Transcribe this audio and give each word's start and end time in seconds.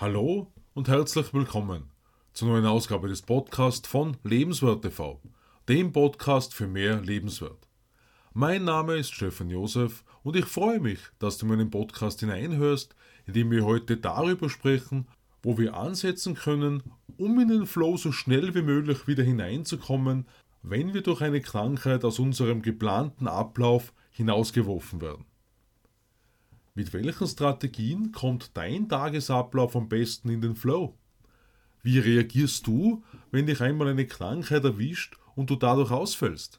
Hallo 0.00 0.50
und 0.72 0.88
herzlich 0.88 1.34
willkommen 1.34 1.90
zur 2.32 2.48
neuen 2.48 2.64
Ausgabe 2.64 3.06
des 3.06 3.20
Podcasts 3.20 3.86
von 3.86 4.16
Lebenswert 4.24 4.80
TV, 4.80 5.20
dem 5.68 5.92
Podcast 5.92 6.54
für 6.54 6.66
mehr 6.66 7.02
Lebenswert. 7.02 7.68
Mein 8.32 8.64
Name 8.64 8.96
ist 8.96 9.12
Stefan 9.12 9.50
Josef 9.50 10.02
und 10.22 10.36
ich 10.36 10.46
freue 10.46 10.80
mich, 10.80 11.00
dass 11.18 11.36
du 11.36 11.44
meinen 11.44 11.68
Podcast 11.68 12.20
hineinhörst, 12.20 12.96
in 13.26 13.34
dem 13.34 13.50
wir 13.50 13.66
heute 13.66 13.98
darüber 13.98 14.48
sprechen, 14.48 15.06
wo 15.42 15.58
wir 15.58 15.76
ansetzen 15.76 16.34
können, 16.34 16.82
um 17.18 17.38
in 17.38 17.48
den 17.48 17.66
Flow 17.66 17.98
so 17.98 18.10
schnell 18.10 18.54
wie 18.54 18.62
möglich 18.62 19.06
wieder 19.06 19.22
hineinzukommen, 19.22 20.26
wenn 20.62 20.94
wir 20.94 21.02
durch 21.02 21.20
eine 21.20 21.42
Krankheit 21.42 22.06
aus 22.06 22.18
unserem 22.18 22.62
geplanten 22.62 23.28
Ablauf 23.28 23.92
hinausgeworfen 24.12 25.02
werden. 25.02 25.26
Mit 26.80 26.94
welchen 26.94 27.26
Strategien 27.26 28.10
kommt 28.10 28.56
dein 28.56 28.88
Tagesablauf 28.88 29.76
am 29.76 29.90
besten 29.90 30.30
in 30.30 30.40
den 30.40 30.56
Flow? 30.56 30.96
Wie 31.82 31.98
reagierst 31.98 32.66
du, 32.66 33.04
wenn 33.30 33.44
dich 33.44 33.60
einmal 33.60 33.88
eine 33.88 34.06
Krankheit 34.06 34.64
erwischt 34.64 35.18
und 35.34 35.50
du 35.50 35.56
dadurch 35.56 35.90
ausfällst? 35.90 36.58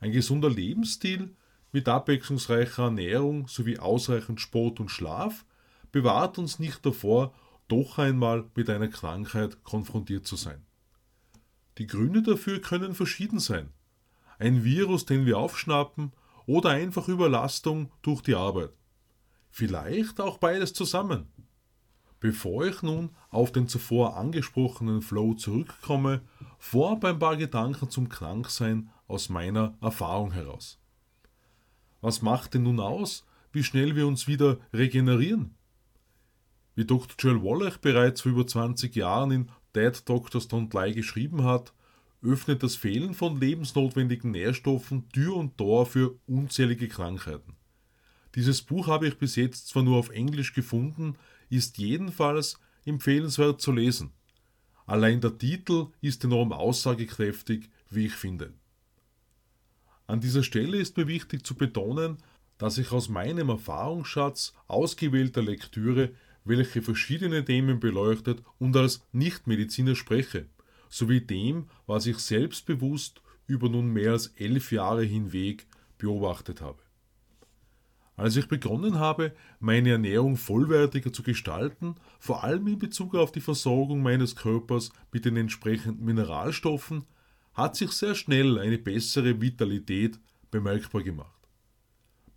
Ein 0.00 0.12
gesunder 0.12 0.50
Lebensstil 0.50 1.34
mit 1.72 1.88
abwechslungsreicher 1.88 2.82
Ernährung 2.82 3.48
sowie 3.48 3.78
ausreichend 3.78 4.42
Sport 4.42 4.80
und 4.80 4.90
Schlaf 4.90 5.46
bewahrt 5.90 6.36
uns 6.36 6.58
nicht 6.58 6.84
davor, 6.84 7.32
doch 7.68 7.96
einmal 7.96 8.50
mit 8.54 8.68
einer 8.68 8.88
Krankheit 8.88 9.64
konfrontiert 9.64 10.26
zu 10.26 10.36
sein. 10.36 10.62
Die 11.78 11.86
Gründe 11.86 12.22
dafür 12.22 12.60
können 12.60 12.92
verschieden 12.92 13.38
sein. 13.38 13.70
Ein 14.38 14.62
Virus, 14.62 15.06
den 15.06 15.24
wir 15.24 15.38
aufschnappen, 15.38 16.12
oder 16.46 16.70
einfach 16.70 17.08
Überlastung 17.08 17.90
durch 18.02 18.20
die 18.20 18.34
Arbeit. 18.34 18.70
Vielleicht 19.56 20.20
auch 20.20 20.38
beides 20.38 20.72
zusammen. 20.72 21.28
Bevor 22.18 22.66
ich 22.66 22.82
nun 22.82 23.10
auf 23.30 23.52
den 23.52 23.68
zuvor 23.68 24.16
angesprochenen 24.16 25.00
Flow 25.00 25.34
zurückkomme, 25.34 26.22
vorab 26.58 27.04
ein 27.04 27.20
paar 27.20 27.36
Gedanken 27.36 27.88
zum 27.88 28.08
Kranksein 28.08 28.90
aus 29.06 29.28
meiner 29.28 29.78
Erfahrung 29.80 30.32
heraus. 30.32 30.80
Was 32.00 32.20
macht 32.20 32.54
denn 32.54 32.64
nun 32.64 32.80
aus, 32.80 33.24
wie 33.52 33.62
schnell 33.62 33.94
wir 33.94 34.08
uns 34.08 34.26
wieder 34.26 34.58
regenerieren? 34.72 35.54
Wie 36.74 36.84
Dr. 36.84 37.14
Joel 37.16 37.44
Wallach 37.44 37.78
bereits 37.78 38.22
vor 38.22 38.32
über 38.32 38.48
20 38.48 38.96
Jahren 38.96 39.30
in 39.30 39.50
Dead 39.76 39.96
Doctors 40.08 40.50
Don't 40.50 40.74
Lie 40.74 40.94
geschrieben 40.94 41.44
hat, 41.44 41.72
öffnet 42.22 42.64
das 42.64 42.74
Fehlen 42.74 43.14
von 43.14 43.38
lebensnotwendigen 43.38 44.32
Nährstoffen 44.32 45.08
Tür 45.10 45.36
und 45.36 45.56
Tor 45.56 45.86
für 45.86 46.18
unzählige 46.26 46.88
Krankheiten. 46.88 47.54
Dieses 48.34 48.62
Buch 48.62 48.88
habe 48.88 49.06
ich 49.06 49.18
bis 49.18 49.36
jetzt 49.36 49.68
zwar 49.68 49.82
nur 49.82 49.96
auf 49.96 50.10
Englisch 50.10 50.52
gefunden, 50.54 51.16
ist 51.50 51.78
jedenfalls 51.78 52.58
empfehlenswert 52.84 53.60
zu 53.60 53.72
lesen. 53.72 54.12
Allein 54.86 55.20
der 55.20 55.38
Titel 55.38 55.88
ist 56.00 56.24
enorm 56.24 56.52
aussagekräftig, 56.52 57.70
wie 57.90 58.06
ich 58.06 58.14
finde. 58.14 58.52
An 60.06 60.20
dieser 60.20 60.42
Stelle 60.42 60.76
ist 60.76 60.96
mir 60.96 61.06
wichtig 61.06 61.46
zu 61.46 61.54
betonen, 61.54 62.18
dass 62.58 62.78
ich 62.78 62.92
aus 62.92 63.08
meinem 63.08 63.48
Erfahrungsschatz 63.48 64.52
ausgewählter 64.66 65.42
Lektüre, 65.42 66.10
welche 66.44 66.82
verschiedene 66.82 67.44
Themen 67.44 67.80
beleuchtet 67.80 68.42
und 68.58 68.76
als 68.76 69.02
Nichtmediziner 69.12 69.96
spreche 69.96 70.46
sowie 70.94 71.20
dem, 71.20 71.66
was 71.86 72.06
ich 72.06 72.18
selbstbewusst 72.18 73.20
über 73.46 73.68
nun 73.68 73.92
mehr 73.92 74.12
als 74.12 74.28
elf 74.36 74.70
Jahre 74.70 75.02
hinweg 75.02 75.66
beobachtet 75.98 76.60
habe. 76.60 76.83
Als 78.16 78.36
ich 78.36 78.46
begonnen 78.46 78.98
habe, 78.98 79.34
meine 79.58 79.90
Ernährung 79.90 80.36
vollwertiger 80.36 81.12
zu 81.12 81.22
gestalten, 81.22 81.96
vor 82.20 82.44
allem 82.44 82.66
in 82.68 82.78
Bezug 82.78 83.16
auf 83.16 83.32
die 83.32 83.40
Versorgung 83.40 84.02
meines 84.02 84.36
Körpers 84.36 84.92
mit 85.10 85.24
den 85.24 85.36
entsprechenden 85.36 86.04
Mineralstoffen, 86.04 87.04
hat 87.54 87.76
sich 87.76 87.90
sehr 87.90 88.14
schnell 88.14 88.58
eine 88.58 88.78
bessere 88.78 89.40
Vitalität 89.40 90.20
bemerkbar 90.50 91.02
gemacht. 91.02 91.30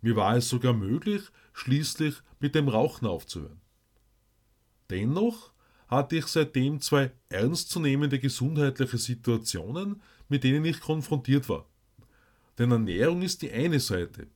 Mir 0.00 0.16
war 0.16 0.36
es 0.36 0.48
sogar 0.48 0.72
möglich, 0.72 1.22
schließlich 1.52 2.16
mit 2.40 2.54
dem 2.54 2.68
Rauchen 2.68 3.06
aufzuhören. 3.06 3.60
Dennoch 4.90 5.52
hatte 5.88 6.16
ich 6.16 6.26
seitdem 6.26 6.80
zwei 6.80 7.12
ernstzunehmende 7.28 8.18
gesundheitliche 8.18 8.98
Situationen, 8.98 10.02
mit 10.28 10.44
denen 10.44 10.64
ich 10.64 10.80
konfrontiert 10.80 11.48
war. 11.48 11.66
Denn 12.58 12.70
Ernährung 12.70 13.22
ist 13.22 13.42
die 13.42 13.50
eine 13.50 13.80
Seite, 13.80 14.28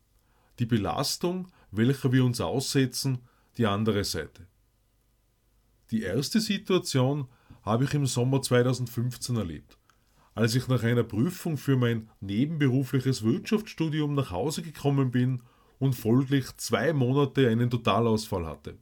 die 0.63 0.67
Belastung, 0.67 1.49
welcher 1.73 2.13
wir 2.13 2.25
uns 2.25 2.41
aussetzen, 2.41 3.19
die 3.59 3.67
andere 3.67 4.05
Seite. 4.05 4.47
Die 5.91 6.03
erste 6.03 6.41
Situation 6.41 7.27
habe 7.63 7.83
ich 7.85 7.95
im 7.95 8.07
Sommer 8.07 8.41
2015 8.41 9.37
erlebt, 9.37 9.77
als 10.37 10.55
ich 10.55 10.69
nach 10.69 10.85
einer 10.85 11.03
Prüfung 11.03 11.57
für 11.57 11.77
mein 11.77 12.09
nebenberufliches 12.21 13.25
Wirtschaftsstudium 13.25 14.15
nach 14.15 14.31
Hause 14.31 14.63
gekommen 14.63 15.11
bin 15.11 15.43
und 15.81 15.95
folglich 15.95 16.57
zwei 16.59 16.93
Monate 16.93 17.49
einen 17.49 17.69
Totalausfall 17.69 18.47
hatte. 18.47 18.79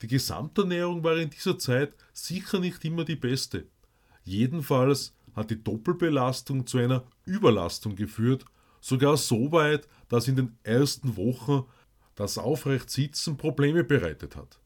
Die 0.00 0.06
Gesamternährung 0.06 1.02
war 1.02 1.16
in 1.16 1.30
dieser 1.30 1.58
Zeit 1.58 1.94
sicher 2.12 2.60
nicht 2.60 2.84
immer 2.84 3.04
die 3.04 3.16
beste. 3.16 3.66
Jedenfalls 4.22 5.16
hat 5.34 5.50
die 5.50 5.60
Doppelbelastung 5.60 6.68
zu 6.68 6.78
einer 6.78 7.02
Überlastung 7.24 7.96
geführt, 7.96 8.44
sogar 8.84 9.16
so 9.16 9.50
weit, 9.50 9.88
dass 10.08 10.28
in 10.28 10.36
den 10.36 10.58
ersten 10.62 11.16
Wochen 11.16 11.64
das 12.16 12.36
Aufrechtsitzen 12.36 13.38
Probleme 13.38 13.82
bereitet 13.82 14.36
hat. 14.36 14.60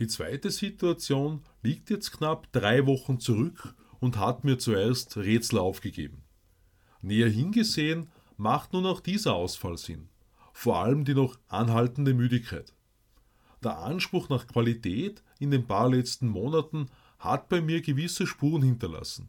Die 0.00 0.08
zweite 0.08 0.50
Situation 0.50 1.42
liegt 1.62 1.88
jetzt 1.88 2.10
knapp 2.10 2.50
drei 2.50 2.86
Wochen 2.86 3.20
zurück 3.20 3.76
und 4.00 4.18
hat 4.18 4.42
mir 4.42 4.58
zuerst 4.58 5.16
Rätsel 5.16 5.60
aufgegeben. 5.60 6.24
Näher 7.02 7.28
hingesehen 7.28 8.10
macht 8.36 8.72
nun 8.72 8.84
auch 8.84 8.98
dieser 8.98 9.34
Ausfall 9.34 9.78
Sinn, 9.78 10.08
vor 10.52 10.78
allem 10.78 11.04
die 11.04 11.14
noch 11.14 11.38
anhaltende 11.46 12.14
Müdigkeit. 12.14 12.74
Der 13.62 13.78
Anspruch 13.78 14.28
nach 14.28 14.48
Qualität 14.48 15.22
in 15.38 15.52
den 15.52 15.68
paar 15.68 15.88
letzten 15.88 16.26
Monaten 16.26 16.88
hat 17.20 17.48
bei 17.48 17.60
mir 17.60 17.80
gewisse 17.80 18.26
Spuren 18.26 18.62
hinterlassen. 18.62 19.28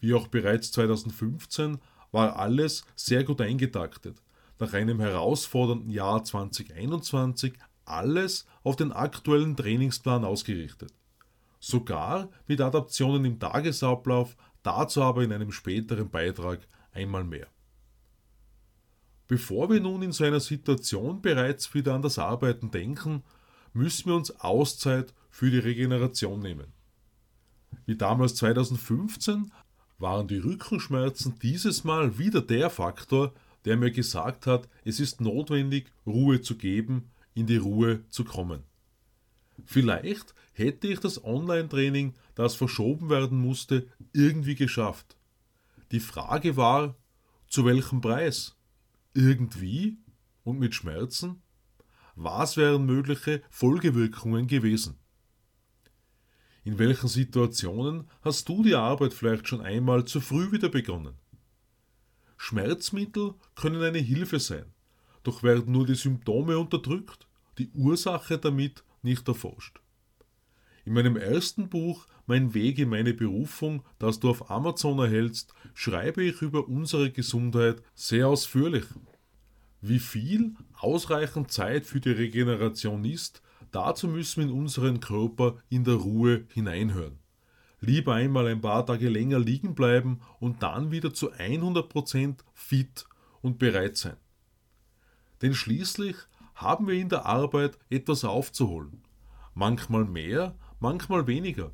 Wie 0.00 0.14
auch 0.14 0.28
bereits 0.28 0.72
2015 0.72 1.78
war 2.12 2.36
alles 2.36 2.84
sehr 2.94 3.24
gut 3.24 3.40
eingetaktet. 3.40 4.22
Nach 4.58 4.72
einem 4.72 5.00
herausfordernden 5.00 5.90
Jahr 5.90 6.24
2021 6.24 7.54
alles 7.84 8.46
auf 8.62 8.76
den 8.76 8.92
aktuellen 8.92 9.56
Trainingsplan 9.56 10.24
ausgerichtet. 10.24 10.92
Sogar 11.60 12.30
mit 12.46 12.60
Adaptionen 12.60 13.24
im 13.24 13.38
Tagesablauf, 13.38 14.36
dazu 14.62 15.02
aber 15.02 15.22
in 15.22 15.32
einem 15.32 15.52
späteren 15.52 16.10
Beitrag 16.10 16.66
einmal 16.92 17.24
mehr. 17.24 17.48
Bevor 19.28 19.70
wir 19.70 19.80
nun 19.80 20.02
in 20.02 20.12
so 20.12 20.24
einer 20.24 20.40
Situation 20.40 21.20
bereits 21.20 21.74
wieder 21.74 21.94
an 21.94 22.02
das 22.02 22.18
Arbeiten 22.18 22.70
denken, 22.70 23.24
müssen 23.72 24.06
wir 24.06 24.16
uns 24.16 24.30
Auszeit 24.40 25.12
für 25.30 25.50
die 25.50 25.58
Regeneration 25.58 26.40
nehmen. 26.40 26.72
Wie 27.84 27.96
damals 27.96 28.36
2015 28.36 29.52
waren 29.98 30.28
die 30.28 30.38
Rückenschmerzen 30.38 31.38
dieses 31.40 31.84
Mal 31.84 32.18
wieder 32.18 32.42
der 32.42 32.70
Faktor, 32.70 33.32
der 33.64 33.76
mir 33.76 33.90
gesagt 33.90 34.46
hat, 34.46 34.68
es 34.84 35.00
ist 35.00 35.20
notwendig, 35.20 35.90
Ruhe 36.06 36.40
zu 36.40 36.56
geben, 36.56 37.10
in 37.34 37.46
die 37.46 37.56
Ruhe 37.56 38.08
zu 38.08 38.24
kommen. 38.24 38.62
Vielleicht 39.64 40.34
hätte 40.52 40.88
ich 40.88 41.00
das 41.00 41.24
Online-Training, 41.24 42.14
das 42.34 42.54
verschoben 42.54 43.10
werden 43.10 43.38
musste, 43.38 43.86
irgendwie 44.12 44.54
geschafft. 44.54 45.16
Die 45.90 46.00
Frage 46.00 46.56
war, 46.56 46.96
zu 47.48 47.64
welchem 47.64 48.00
Preis? 48.00 48.56
Irgendwie 49.14 49.98
und 50.44 50.58
mit 50.58 50.74
Schmerzen? 50.74 51.42
Was 52.14 52.56
wären 52.56 52.86
mögliche 52.86 53.42
Folgewirkungen 53.50 54.46
gewesen? 54.46 54.96
In 56.66 56.80
welchen 56.80 57.06
Situationen 57.06 58.10
hast 58.22 58.48
du 58.48 58.64
die 58.64 58.74
Arbeit 58.74 59.14
vielleicht 59.14 59.46
schon 59.46 59.60
einmal 59.60 60.04
zu 60.04 60.20
früh 60.20 60.50
wieder 60.50 60.68
begonnen? 60.68 61.14
Schmerzmittel 62.36 63.34
können 63.54 63.80
eine 63.84 64.00
Hilfe 64.00 64.40
sein, 64.40 64.64
doch 65.22 65.44
werden 65.44 65.72
nur 65.72 65.86
die 65.86 65.94
Symptome 65.94 66.58
unterdrückt, 66.58 67.28
die 67.58 67.70
Ursache 67.72 68.38
damit 68.38 68.82
nicht 69.02 69.28
erforscht. 69.28 69.78
In 70.84 70.94
meinem 70.94 71.16
ersten 71.16 71.68
Buch 71.68 72.08
Mein 72.26 72.52
Weg 72.52 72.80
in 72.80 72.88
meine 72.88 73.14
Berufung, 73.14 73.84
das 74.00 74.18
du 74.18 74.28
auf 74.28 74.50
Amazon 74.50 74.98
erhältst, 74.98 75.54
schreibe 75.72 76.24
ich 76.24 76.42
über 76.42 76.66
unsere 76.66 77.12
Gesundheit 77.12 77.80
sehr 77.94 78.26
ausführlich. 78.26 78.86
Wie 79.80 80.00
viel 80.00 80.56
ausreichend 80.74 81.52
Zeit 81.52 81.86
für 81.86 82.00
die 82.00 82.10
Regeneration 82.10 83.04
ist, 83.04 83.40
dazu 83.72 84.08
müssen 84.08 84.42
wir 84.42 84.50
in 84.50 84.58
unseren 84.58 85.00
Körper 85.00 85.56
in 85.68 85.84
der 85.84 85.94
Ruhe 85.94 86.46
hineinhören. 86.52 87.18
Lieber 87.80 88.14
einmal 88.14 88.46
ein 88.46 88.60
paar 88.60 88.86
Tage 88.86 89.08
länger 89.08 89.38
liegen 89.38 89.74
bleiben 89.74 90.20
und 90.40 90.62
dann 90.62 90.90
wieder 90.90 91.12
zu 91.12 91.32
100% 91.32 92.38
fit 92.54 93.06
und 93.42 93.58
bereit 93.58 93.96
sein. 93.96 94.16
Denn 95.42 95.54
schließlich 95.54 96.16
haben 96.54 96.86
wir 96.86 96.94
in 96.94 97.08
der 97.08 97.26
Arbeit 97.26 97.78
etwas 97.90 98.24
aufzuholen. 98.24 99.02
manchmal 99.54 100.04
mehr, 100.04 100.54
manchmal 100.80 101.26
weniger. 101.26 101.72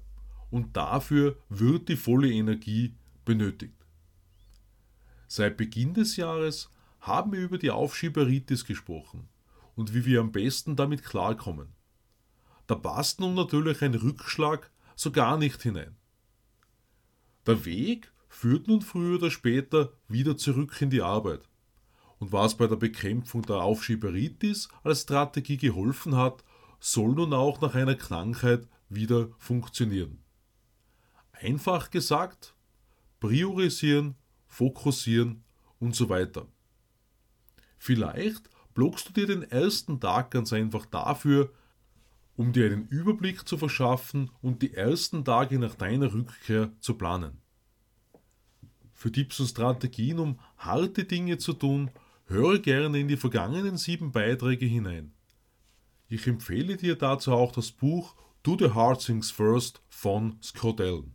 Und 0.51 0.77
dafür 0.77 1.37
wird 1.49 1.89
die 1.89 1.97
volle 1.97 2.31
Energie 2.31 2.95
benötigt. 3.25 3.75
Seit 5.27 5.57
Beginn 5.57 5.95
des 5.95 6.17
Jahres 6.17 6.71
haben 7.01 7.33
wir 7.33 7.41
über 7.41 7.59
die 7.59 7.71
Aufschieberitis 7.71 8.65
gesprochen 8.65 9.29
und 9.75 9.95
wie 9.95 10.05
wir 10.05 10.21
am 10.21 10.31
besten 10.31 10.77
damit 10.77 11.03
klarkommen. 11.03 11.69
Da 12.73 12.79
passt 12.79 13.21
nun 13.21 13.35
natürlich 13.35 13.83
ein 13.83 13.95
Rückschlag 13.95 14.71
so 14.97 15.13
gar 15.13 15.37
nicht 15.37 15.61
hinein. 15.61 15.95
Der 17.45 17.67
Weg 17.67 18.11
führt 18.31 18.67
nun 18.67 18.81
früher 18.81 19.17
oder 19.17 19.31
später 19.31 19.93
wieder 20.09 20.39
zurück 20.39 20.81
in 20.81 20.89
die 20.89 21.03
Arbeit. 21.03 21.51
Und 22.19 22.33
was 22.33 22.57
bei 22.57 22.67
der 22.67 22.77
Bekämpfung 22.77 23.43
der 23.43 23.57
Aufschieberitis 23.57 24.71
als 24.85 25.03
Strategie 25.03 25.59
geholfen 25.59 26.17
hat, 26.17 26.45
soll 26.81 27.13
nun 27.13 27.35
auch 27.35 27.61
nach 27.61 27.75
einer 27.75 27.95
Krankheit 27.95 28.67
wieder 28.89 29.29
funktionieren. 29.37 30.25
Einfach 31.33 31.91
gesagt, 31.91 32.55
priorisieren, 33.21 34.15
fokussieren 34.47 35.45
und 35.79 35.95
so 35.95 36.09
weiter. 36.09 36.47
Vielleicht 37.77 38.49
blockst 38.73 39.11
du 39.11 39.13
dir 39.13 39.27
den 39.27 39.43
ersten 39.43 40.01
Tag 40.01 40.31
ganz 40.31 40.55
einfach 40.55 40.87
dafür, 40.87 41.53
um 42.43 42.53
dir 42.53 42.67
einen 42.67 42.89
Überblick 42.89 43.47
zu 43.47 43.57
verschaffen 43.57 44.33
und 44.41 44.63
die 44.63 44.75
ersten 44.75 45.25
Tage 45.25 45.61
nach 45.61 45.77
deiner 45.77 46.13
Rückkehr 46.13 46.73
zu 46.81 46.95
planen. 46.95 47.41
Für 48.93 49.13
Tipps 49.13 49.39
und 49.39 49.47
Strategien, 49.47 50.19
um 50.19 50.41
harte 50.57 51.05
Dinge 51.05 51.39
zu 51.39 51.53
tun, 51.53 51.93
höre 52.27 52.59
gerne 52.59 52.99
in 52.99 53.07
die 53.07 53.17
vergangenen 53.17 53.77
sieben 53.77 54.11
Beiträge 54.11 54.67
hinein. 54.67 55.13
Ich 56.09 56.27
empfehle 56.27 56.77
dir 56.77 56.97
dazu 56.97 57.31
auch 57.31 57.53
das 57.53 57.71
Buch 57.71 58.17
Do 58.43 58.57
the 58.59 58.71
Hard 58.71 59.07
Things 59.07 59.31
First 59.31 59.81
von 59.89 60.39
Scott 60.43 60.81
Allen. 60.81 61.15